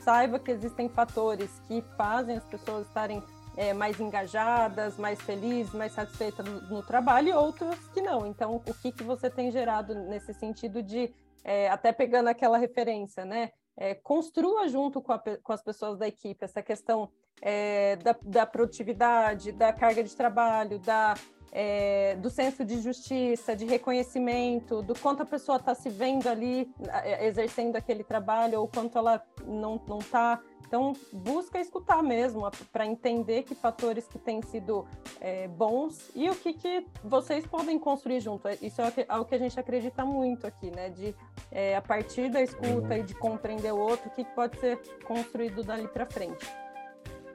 saiba 0.02 0.40
que 0.40 0.50
existem 0.50 0.90
fatores 0.90 1.62
que 1.68 1.84
fazem 1.96 2.38
as 2.38 2.46
pessoas 2.46 2.88
estarem 2.88 3.22
é, 3.56 3.74
mais 3.74 4.00
engajadas, 4.00 4.98
mais 4.98 5.22
felizes, 5.22 5.74
mais 5.74 5.92
satisfeitas 5.92 6.46
no, 6.46 6.62
no, 6.62 6.82
trabalho 6.82 7.30
e 7.30 7.34
outros 7.34 7.78
que 7.90 8.02
não. 8.02 8.26
Então, 8.26 8.56
o 8.56 8.74
que, 8.74 8.92
que 8.92 9.04
você 9.04 9.30
tem 9.30 9.52
gerado 9.52 9.94
nesse 9.94 10.34
sentido 10.34 10.82
de, 10.82 11.14
é, 11.44 11.70
até 11.70 11.92
pegando 11.92 12.30
aquela 12.30 12.58
referência, 12.58 13.26
né? 13.26 13.52
É, 13.78 13.94
construa 13.94 14.68
junto 14.68 15.02
com, 15.02 15.14
a, 15.14 15.20
com, 15.20 15.54
as 15.54 15.62
pessoas 15.62 15.98
da 15.98 16.08
equipe 16.08 16.44
essa 16.44 16.62
questão 16.62 17.10
é, 17.42 17.96
da, 17.98 18.16
da 18.22 18.46
produtividade, 18.46 19.52
da 19.52 19.72
carga 19.74 20.04
de 20.04 20.16
trabalho, 20.16 20.80
da 20.80 21.16
é, 21.52 22.16
do 22.18 22.30
senso 22.30 22.64
de 22.64 22.80
justiça, 22.80 23.56
de 23.56 23.66
reconhecimento, 23.66 24.82
do 24.82 24.94
quanto 24.98 25.24
a 25.24 25.26
pessoa 25.26 25.58
está 25.58 25.74
se 25.74 25.90
vendo 25.90 26.28
ali 26.28 26.72
é, 26.88 27.28
exercendo 27.28 27.76
aquele 27.76 28.04
trabalho 28.04 28.62
ou 28.62 28.68
quanto 28.68 28.98
ela 28.98 29.24
não 29.46 29.82
está. 30.00 30.40
Então, 30.68 30.94
busca 31.12 31.60
escutar 31.60 32.04
mesmo, 32.04 32.48
para 32.72 32.86
entender 32.86 33.42
que 33.42 33.56
fatores 33.56 34.08
que 34.08 34.20
têm 34.20 34.40
sido 34.44 34.88
é, 35.20 35.48
bons 35.48 36.12
e 36.14 36.30
o 36.30 36.36
que, 36.36 36.54
que 36.54 36.86
vocês 37.04 37.44
podem 37.48 37.80
construir 37.80 38.20
junto. 38.20 38.48
Isso 38.62 38.80
é 38.80 39.06
algo 39.10 39.26
que 39.26 39.34
a 39.34 39.40
gente 39.40 39.60
acredita 39.60 40.06
muito 40.06 40.46
aqui, 40.46 40.70
né? 40.70 40.90
De, 40.90 41.16
é, 41.52 41.76
a 41.76 41.82
partir 41.82 42.30
da 42.30 42.40
escuta 42.40 43.00
e 43.00 43.02
de 43.02 43.16
compreender 43.16 43.74
o 43.74 43.80
outro, 43.80 44.10
o 44.10 44.12
que 44.12 44.24
pode 44.24 44.60
ser 44.60 44.80
construído 45.08 45.64
dali 45.64 45.88
para 45.88 46.06
frente. 46.06 46.46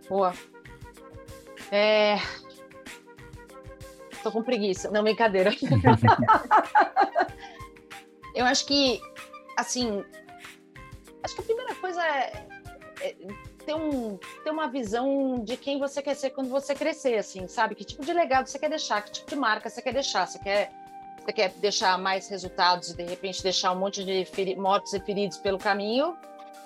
Boa. 0.09 0.33
É, 1.71 2.19
tô 4.25 4.33
com 4.33 4.43
preguiça. 4.43 4.91
Não, 4.91 5.03
brincadeira. 5.03 5.51
eu 8.35 8.45
acho 8.47 8.67
que, 8.67 9.01
assim, 9.57 10.05
acho 11.23 11.35
que 11.35 11.41
a 11.41 11.45
primeira 11.45 11.75
coisa 11.77 12.05
é, 12.05 12.47
é, 13.01 13.17
ter, 13.65 13.75
um, 13.75 14.19
ter 14.43 14.51
uma 14.51 14.69
visão 14.69 15.43
de 15.45 15.57
quem 15.57 15.79
você 15.79 16.03
quer 16.03 16.15
ser 16.15 16.31
quando 16.31 16.49
você 16.49 16.75
crescer, 16.75 17.17
assim, 17.17 17.47
sabe? 17.47 17.75
Que 17.75 17.85
tipo 17.85 18.05
de 18.05 18.13
legado 18.13 18.47
você 18.47 18.59
quer 18.59 18.71
deixar, 18.71 19.03
que 19.03 19.13
tipo 19.13 19.31
de 19.31 19.37
marca 19.37 19.69
você 19.69 19.83
quer 19.83 19.93
deixar. 19.93 20.27
Você 20.27 20.39
quer, 20.39 20.73
você 21.23 21.33
quer 21.33 21.51
deixar 21.51 21.99
mais 21.99 22.29
resultados 22.29 22.91
e, 22.91 22.97
de 22.97 23.05
repente, 23.05 23.43
deixar 23.43 23.73
um 23.73 23.79
monte 23.79 24.05
de 24.05 24.57
mortos 24.57 24.93
e 24.95 25.01
feridos 25.01 25.39
pelo 25.39 25.59
caminho? 25.59 26.17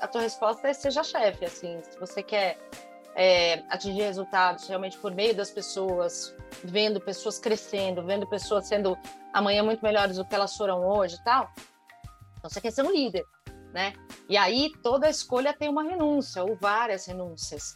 A 0.00 0.06
tua 0.06 0.20
resposta 0.20 0.68
é 0.68 0.72
seja 0.72 1.02
chefe, 1.02 1.44
assim. 1.44 1.80
Se 1.82 1.98
você 1.98 2.22
quer 2.22 2.56
é, 3.18 3.64
atingir 3.68 4.02
resultados 4.02 4.68
realmente 4.68 4.96
por 4.96 5.12
meio 5.12 5.34
das 5.34 5.50
pessoas, 5.50 6.32
vendo 6.62 7.00
pessoas 7.00 7.36
crescendo, 7.40 8.00
vendo 8.00 8.28
pessoas 8.28 8.68
sendo 8.68 8.96
amanhã 9.32 9.64
muito 9.64 9.82
melhores 9.82 10.16
do 10.16 10.24
que 10.24 10.32
elas 10.32 10.56
foram 10.56 10.86
hoje 10.86 11.16
e 11.16 11.24
tal. 11.24 11.50
Então 12.38 12.48
você 12.48 12.60
quer 12.60 12.70
ser 12.70 12.84
um 12.84 12.92
líder, 12.92 13.24
né? 13.74 13.92
E 14.28 14.36
aí 14.36 14.70
toda 14.84 15.10
escolha 15.10 15.52
tem 15.52 15.68
uma 15.68 15.82
renúncia 15.82 16.44
ou 16.44 16.54
várias 16.54 17.06
renúncias. 17.06 17.74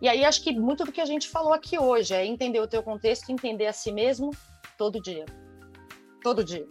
E 0.00 0.08
aí 0.08 0.24
acho 0.24 0.42
que 0.42 0.58
muito 0.58 0.86
do 0.86 0.92
que 0.92 1.02
a 1.02 1.06
gente 1.06 1.28
falou 1.28 1.52
aqui 1.52 1.78
hoje 1.78 2.14
é 2.14 2.24
entender 2.24 2.60
o 2.60 2.66
teu 2.66 2.82
contexto, 2.82 3.30
entender 3.30 3.66
a 3.66 3.74
si 3.74 3.92
mesmo 3.92 4.30
todo 4.78 5.02
dia. 5.02 5.26
Todo 6.22 6.42
dia 6.42 6.66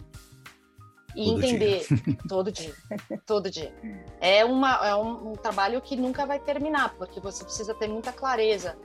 e 1.18 1.26
todo 1.26 1.44
entender 1.44 1.88
dia. 1.88 2.18
todo 2.30 2.52
dia, 2.52 2.76
todo 3.26 3.50
dia. 3.50 3.74
É, 4.22 4.46
uma, 4.46 4.88
é 4.88 4.96
um, 4.96 5.32
um, 5.32 5.34
trabalho 5.34 5.82
que 5.82 5.96
nunca 5.96 6.26
vai 6.26 6.40
terminar, 6.40 6.94
porque 6.96 7.20
você 7.20 7.44
precisa 7.44 7.74
ter 7.74 7.88
muita 7.88 8.14
clareza 8.14 8.78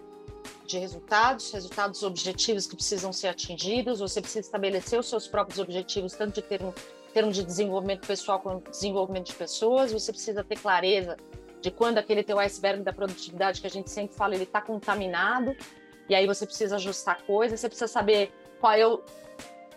de 0.66 0.78
resultados, 0.78 1.52
resultados 1.52 2.02
objetivos 2.02 2.66
que 2.66 2.74
precisam 2.74 3.12
ser 3.12 3.28
atingidos, 3.28 4.00
você 4.00 4.20
precisa 4.20 4.40
estabelecer 4.40 4.98
os 4.98 5.08
seus 5.08 5.28
próprios 5.28 5.58
objetivos, 5.58 6.14
tanto 6.14 6.36
de 6.36 6.42
termo, 6.42 6.74
termo 7.12 7.30
de 7.30 7.44
desenvolvimento 7.44 8.06
pessoal 8.06 8.40
quanto 8.40 8.64
de 8.64 8.70
desenvolvimento 8.70 9.26
de 9.26 9.34
pessoas, 9.34 9.92
você 9.92 10.10
precisa 10.10 10.42
ter 10.42 10.58
clareza 10.58 11.16
de 11.60 11.70
quando 11.70 11.98
aquele 11.98 12.24
teu 12.24 12.38
iceberg 12.38 12.82
da 12.82 12.92
produtividade 12.92 13.60
que 13.60 13.66
a 13.66 13.70
gente 13.70 13.90
sempre 13.90 14.16
fala, 14.16 14.34
ele 14.34 14.44
está 14.44 14.60
contaminado, 14.60 15.54
e 16.08 16.14
aí 16.14 16.26
você 16.26 16.46
precisa 16.46 16.76
ajustar 16.76 17.22
coisas, 17.24 17.60
você 17.60 17.68
precisa 17.68 17.86
saber 17.86 18.32
qual 18.58 18.72
é 18.72 18.86
o 18.86 19.02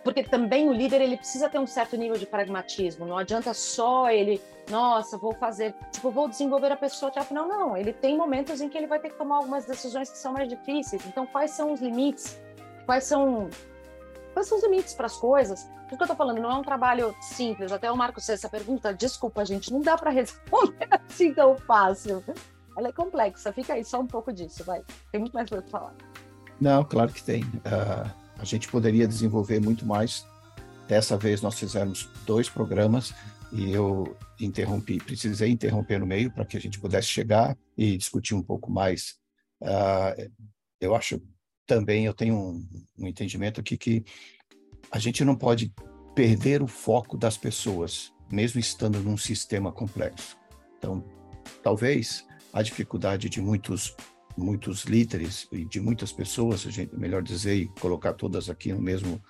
porque 0.06 0.22
também 0.22 0.70
o 0.70 0.72
líder 0.72 1.02
ele 1.02 1.18
precisa 1.18 1.50
ter 1.50 1.58
um 1.58 1.66
certo 1.66 1.98
nível 1.98 2.16
de 2.16 2.28
pragmatismo. 2.28 3.08
Não 3.08 3.18
adianta 3.18 3.56
só 3.56 4.08
ele, 4.08 4.40
nossa, 4.70 5.18
vou 5.18 5.34
fazer, 5.34 5.74
tipo, 5.92 6.12
vou 6.12 6.30
desenvolver 6.30 6.72
a 6.72 6.78
pessoa 6.78 7.10
até 7.10 7.20
o 7.22 7.24
final. 7.24 7.48
Não, 7.48 7.76
ele 7.76 7.92
tem 7.92 8.16
momentos 8.16 8.62
em 8.62 8.70
que 8.70 8.78
ele 8.78 8.86
vai 8.86 9.00
ter 9.00 9.10
que 9.10 9.18
tomar 9.18 9.38
algumas 9.38 9.66
decisões 9.66 10.12
que 10.12 10.18
são 10.20 10.32
mais 10.32 10.48
difíceis. 10.48 11.04
Então, 11.08 11.26
quais 11.26 11.50
são 11.50 11.74
os 11.74 11.82
limites? 11.82 12.40
Quais 12.86 13.04
são 13.06 13.50
quais 14.32 14.48
são 14.48 14.60
os 14.60 14.64
limites 14.64 14.94
para 14.94 15.08
as 15.08 15.18
coisas? 15.18 15.68
O 15.92 15.98
que 15.98 16.04
eu 16.04 16.08
tô 16.08 16.16
falando 16.16 16.40
não 16.40 16.52
é 16.52 16.56
um 16.56 16.62
trabalho 16.62 17.16
simples. 17.20 17.72
Até 17.72 17.92
o 17.92 17.98
Marcos 17.98 18.30
essa 18.30 18.48
pergunta. 18.48 18.94
Desculpa, 18.94 19.44
gente, 19.44 19.74
não 19.74 19.82
dá 19.82 19.98
para 19.98 20.12
responder 20.12 20.88
assim 21.10 21.34
tão 21.34 21.58
fácil. 21.58 22.24
Ela 22.78 22.90
é 22.90 22.92
complexa. 22.92 23.52
Fica 23.52 23.74
aí 23.74 23.84
só 23.84 24.02
um 24.02 24.08
pouco 24.08 24.32
disso, 24.32 24.64
vai. 24.64 24.84
Tem 25.12 25.20
muito 25.20 25.34
mais 25.34 25.50
para 25.50 25.64
falar. 25.64 25.96
Não, 26.62 26.84
claro 26.84 27.12
que 27.12 27.24
tem. 27.24 27.44
Uh 27.44 28.25
a 28.38 28.46
gente 28.46 28.68
poderia 28.68 29.08
desenvolver 29.08 29.60
muito 29.60 29.86
mais. 29.86 30.26
Dessa 30.88 31.18
vez 31.18 31.42
nós 31.42 31.58
fizemos 31.58 32.10
dois 32.26 32.50
programas 32.50 33.14
e 33.52 33.72
eu 33.72 34.16
interrompi, 34.40 34.98
precisei 34.98 35.50
interromper 35.50 36.00
no 36.00 36.06
meio 36.06 36.32
para 36.32 36.46
que 36.46 36.58
a 36.58 36.60
gente 36.60 36.80
pudesse 36.80 37.08
chegar 37.08 37.58
e 37.78 37.98
discutir 37.98 38.36
um 38.36 38.44
pouco 38.44 38.72
mais. 38.72 39.16
Uh, 39.62 40.32
eu 40.80 40.94
acho 40.96 41.22
também, 41.66 42.06
eu 42.06 42.14
tenho 42.14 42.36
um, 42.36 42.68
um 43.00 43.08
entendimento 43.08 43.60
aqui 43.60 43.78
que 43.78 44.04
a 44.92 45.00
gente 45.00 45.24
não 45.24 45.36
pode 45.36 45.74
perder 46.14 46.62
o 46.62 46.68
foco 46.68 47.18
das 47.18 47.38
pessoas, 47.38 48.14
mesmo 48.32 48.60
estando 48.60 49.00
num 49.00 49.18
sistema 49.18 49.72
complexo. 49.72 50.38
Então, 50.78 51.04
talvez 51.64 52.26
a 52.54 52.62
dificuldade 52.62 53.30
de 53.30 53.42
muitos 53.42 53.96
muitos 54.38 54.84
líderes 54.84 55.48
e 55.52 55.66
de 55.66 55.80
muitas 55.80 56.12
pessoas, 56.12 56.66
a 56.68 56.72
gente 56.72 56.96
melhor 56.96 57.22
dizer 57.22 57.56
e 57.56 57.68
colocar 57.80 58.14
todas 58.14 58.50
aqui 58.50 58.74
no 58.74 58.82
mesmo 58.82 59.22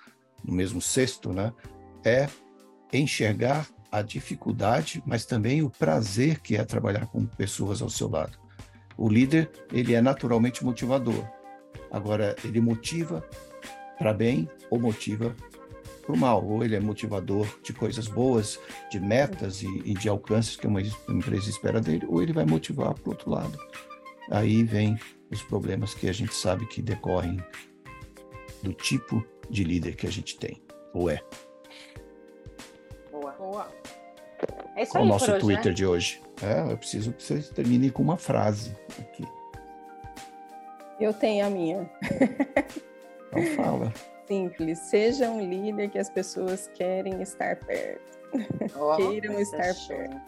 no 0.44 0.54
mesmo 0.54 0.80
cesto, 0.80 1.32
né? 1.32 1.52
É 2.04 2.28
enxergar 2.92 3.66
a 3.90 4.02
dificuldade, 4.02 5.02
mas 5.06 5.24
também 5.24 5.62
o 5.62 5.70
prazer 5.70 6.40
que 6.40 6.56
é 6.56 6.64
trabalhar 6.64 7.06
com 7.06 7.24
pessoas 7.26 7.82
ao 7.82 7.90
seu 7.90 8.08
lado. 8.08 8.38
O 8.96 9.08
líder, 9.08 9.50
ele 9.72 9.94
é 9.94 10.00
naturalmente 10.00 10.64
motivador. 10.64 11.26
Agora, 11.90 12.36
ele 12.44 12.60
motiva 12.60 13.24
para 13.98 14.12
bem 14.12 14.48
ou 14.70 14.78
motiva 14.78 15.34
para 16.02 16.14
o 16.14 16.18
mal, 16.18 16.44
ou 16.44 16.62
ele 16.62 16.76
é 16.76 16.80
motivador 16.80 17.46
de 17.64 17.72
coisas 17.72 18.06
boas, 18.06 18.60
de 18.90 19.00
metas 19.00 19.62
e, 19.62 19.82
e 19.84 19.94
de 19.94 20.08
alcances 20.08 20.56
que 20.56 20.66
uma 20.66 20.80
empresa 20.80 21.50
espera 21.50 21.80
dele, 21.80 22.06
ou 22.08 22.22
ele 22.22 22.32
vai 22.32 22.44
motivar 22.44 22.94
para 22.94 23.08
o 23.08 23.10
outro 23.10 23.30
lado 23.30 23.58
aí 24.30 24.62
vem 24.62 24.98
os 25.30 25.42
problemas 25.42 25.94
que 25.94 26.08
a 26.08 26.12
gente 26.12 26.34
sabe 26.34 26.66
que 26.66 26.80
decorrem 26.80 27.42
do 28.62 28.72
tipo 28.72 29.24
de 29.50 29.64
líder 29.64 29.96
que 29.96 30.06
a 30.06 30.10
gente 30.10 30.38
tem, 30.38 30.62
ou 30.92 31.10
é. 31.10 31.22
Boa. 33.10 33.32
Boa. 33.32 33.68
É 34.76 34.82
isso 34.82 34.96
aí, 34.96 35.04
o 35.04 35.06
nosso 35.06 35.38
Twitter 35.38 35.58
hoje, 35.58 35.68
né? 35.68 35.74
de 35.74 35.86
hoje? 35.86 36.22
É, 36.42 36.72
eu 36.72 36.76
preciso 36.76 37.12
que 37.12 37.22
vocês 37.22 37.48
terminem 37.48 37.90
com 37.90 38.02
uma 38.02 38.16
frase 38.16 38.76
aqui. 39.00 39.24
Eu 41.00 41.12
tenho 41.12 41.46
a 41.46 41.50
minha. 41.50 41.90
Então 43.28 43.42
fala. 43.56 43.92
Simples. 44.26 44.78
Seja 44.78 45.30
um 45.30 45.40
líder 45.40 45.90
que 45.90 45.98
as 45.98 46.08
pessoas 46.08 46.68
querem 46.74 47.22
estar 47.22 47.56
perto. 47.56 48.18
Oh, 48.78 48.96
Queiram 48.96 49.38
estar 49.38 49.74
perto. 49.86 50.20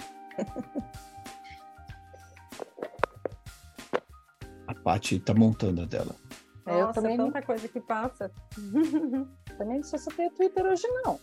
Paty 4.89 5.17
está 5.17 5.35
montando 5.35 5.83
a 5.83 5.85
dela. 5.85 6.17
É, 6.65 6.81
eu 6.81 6.91
também 6.95 7.15
tanta 7.15 7.43
coisa 7.43 7.69
que 7.69 7.79
passa. 7.79 8.33
também 9.59 9.77
não 9.77 9.83
sei 9.83 9.99
se 9.99 10.11
eu 10.11 10.17
tenho 10.17 10.31
Twitter 10.31 10.65
hoje, 10.65 10.89
não. 11.05 11.21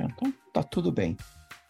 Então, 0.00 0.34
tá 0.52 0.60
tudo 0.64 0.90
bem. 0.90 1.16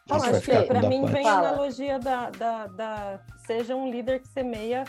Fala, 0.09 0.31
acho 0.31 0.41
que 0.41 0.63
para 0.63 0.89
mim 0.89 1.05
vem 1.05 1.29
a 1.29 1.39
analogia 1.39 1.99
da, 1.99 2.31
da, 2.31 2.67
da, 2.67 3.21
Seja 3.47 3.77
um 3.77 3.91
líder 3.91 4.21
que 4.21 4.29
semeia 4.29 4.85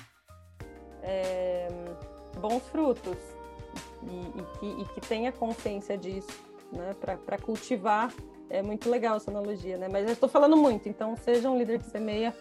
é, 1.03 1.67
bons 2.39 2.63
frutos 2.69 3.17
e, 4.03 4.39
e, 4.39 4.59
que, 4.59 4.81
e, 4.81 4.85
que, 4.93 5.01
tenha 5.01 5.29
consciência 5.33 5.97
disso, 5.97 6.41
né? 6.71 6.95
Para 7.25 7.37
cultivar. 7.37 8.13
É 8.49 8.61
muito 8.61 8.89
legal 8.89 9.17
essa 9.17 9.29
analogia, 9.29 9.77
né? 9.77 9.89
Mas 9.91 10.07
eu 10.07 10.13
estou 10.13 10.29
falando 10.29 10.55
muito, 10.55 10.87
então 10.87 11.17
seja 11.17 11.49
um 11.49 11.57
líder 11.57 11.79
que 11.79 11.89
semeia 11.89 12.33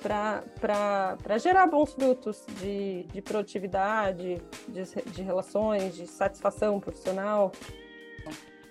para 0.00 1.38
gerar 1.38 1.66
bons 1.66 1.92
frutos 1.92 2.44
de, 2.60 3.04
de 3.04 3.22
produtividade, 3.22 4.40
de, 4.68 4.82
de 5.12 5.22
relações, 5.22 5.94
de 5.94 6.06
satisfação 6.06 6.80
profissional. 6.80 7.52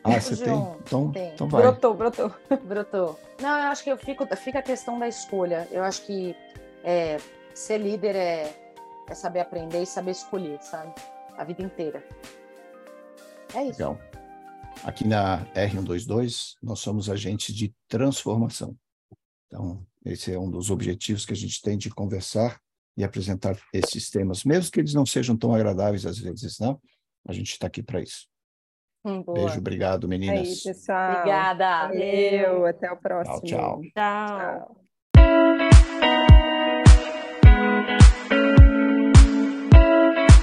Ah, 0.03 0.21
você 0.21 0.43
tem? 0.43 0.53
Então, 0.53 1.11
tem. 1.11 1.33
então 1.33 1.49
vai. 1.49 1.61
Brotou, 1.63 1.93
brotou. 1.93 2.31
Brotou. 2.63 3.19
Não, 3.41 3.49
eu 3.49 3.67
acho 3.67 3.83
que 3.83 3.91
eu 3.91 3.97
fico, 3.97 4.25
fica 4.35 4.59
a 4.59 4.63
questão 4.63 4.97
da 4.97 5.07
escolha. 5.07 5.67
Eu 5.71 5.83
acho 5.83 6.05
que 6.05 6.35
é, 6.83 7.17
ser 7.53 7.79
líder 7.79 8.15
é, 8.15 8.55
é 9.09 9.13
saber 9.13 9.41
aprender 9.41 9.81
e 9.81 9.85
saber 9.85 10.11
escolher, 10.11 10.61
sabe? 10.61 10.93
A 11.37 11.43
vida 11.43 11.61
inteira. 11.61 12.03
É 13.53 13.63
isso. 13.63 13.79
Legal. 13.79 13.99
Aqui 14.83 15.07
na 15.07 15.45
R122, 15.53 16.55
nós 16.61 16.79
somos 16.79 17.09
agentes 17.09 17.53
de 17.53 17.73
transformação. 17.87 18.75
Então, 19.47 19.85
Esse 20.07 20.33
é 20.33 20.39
um 20.39 20.49
dos 20.49 20.71
objetivos 20.71 21.25
que 21.25 21.33
a 21.33 21.35
gente 21.35 21.61
tem 21.61 21.77
de 21.77 21.89
conversar 21.89 22.59
e 22.95 23.03
apresentar 23.03 23.57
esses 23.73 24.09
temas, 24.09 24.43
mesmo 24.43 24.71
que 24.71 24.79
eles 24.79 24.93
não 24.93 25.05
sejam 25.05 25.37
tão 25.37 25.53
agradáveis 25.53 26.05
às 26.05 26.17
vezes, 26.17 26.57
não? 26.59 26.81
A 27.27 27.33
gente 27.33 27.51
está 27.51 27.67
aqui 27.67 27.83
para 27.83 28.01
isso. 28.01 28.27
Hum, 29.05 29.23
Beijo, 29.23 29.59
obrigado, 29.59 30.07
meninas. 30.07 30.47
Aí, 30.47 30.73
pessoal. 30.73 31.11
Obrigada. 31.11 31.87
Valeu, 31.87 32.65
até 32.65 32.91
o 32.91 32.97
próximo. 32.97 33.41
Tchau, 33.41 33.81
tchau. 33.81 33.81
Tchau. 33.81 33.91
tchau. 33.93 34.86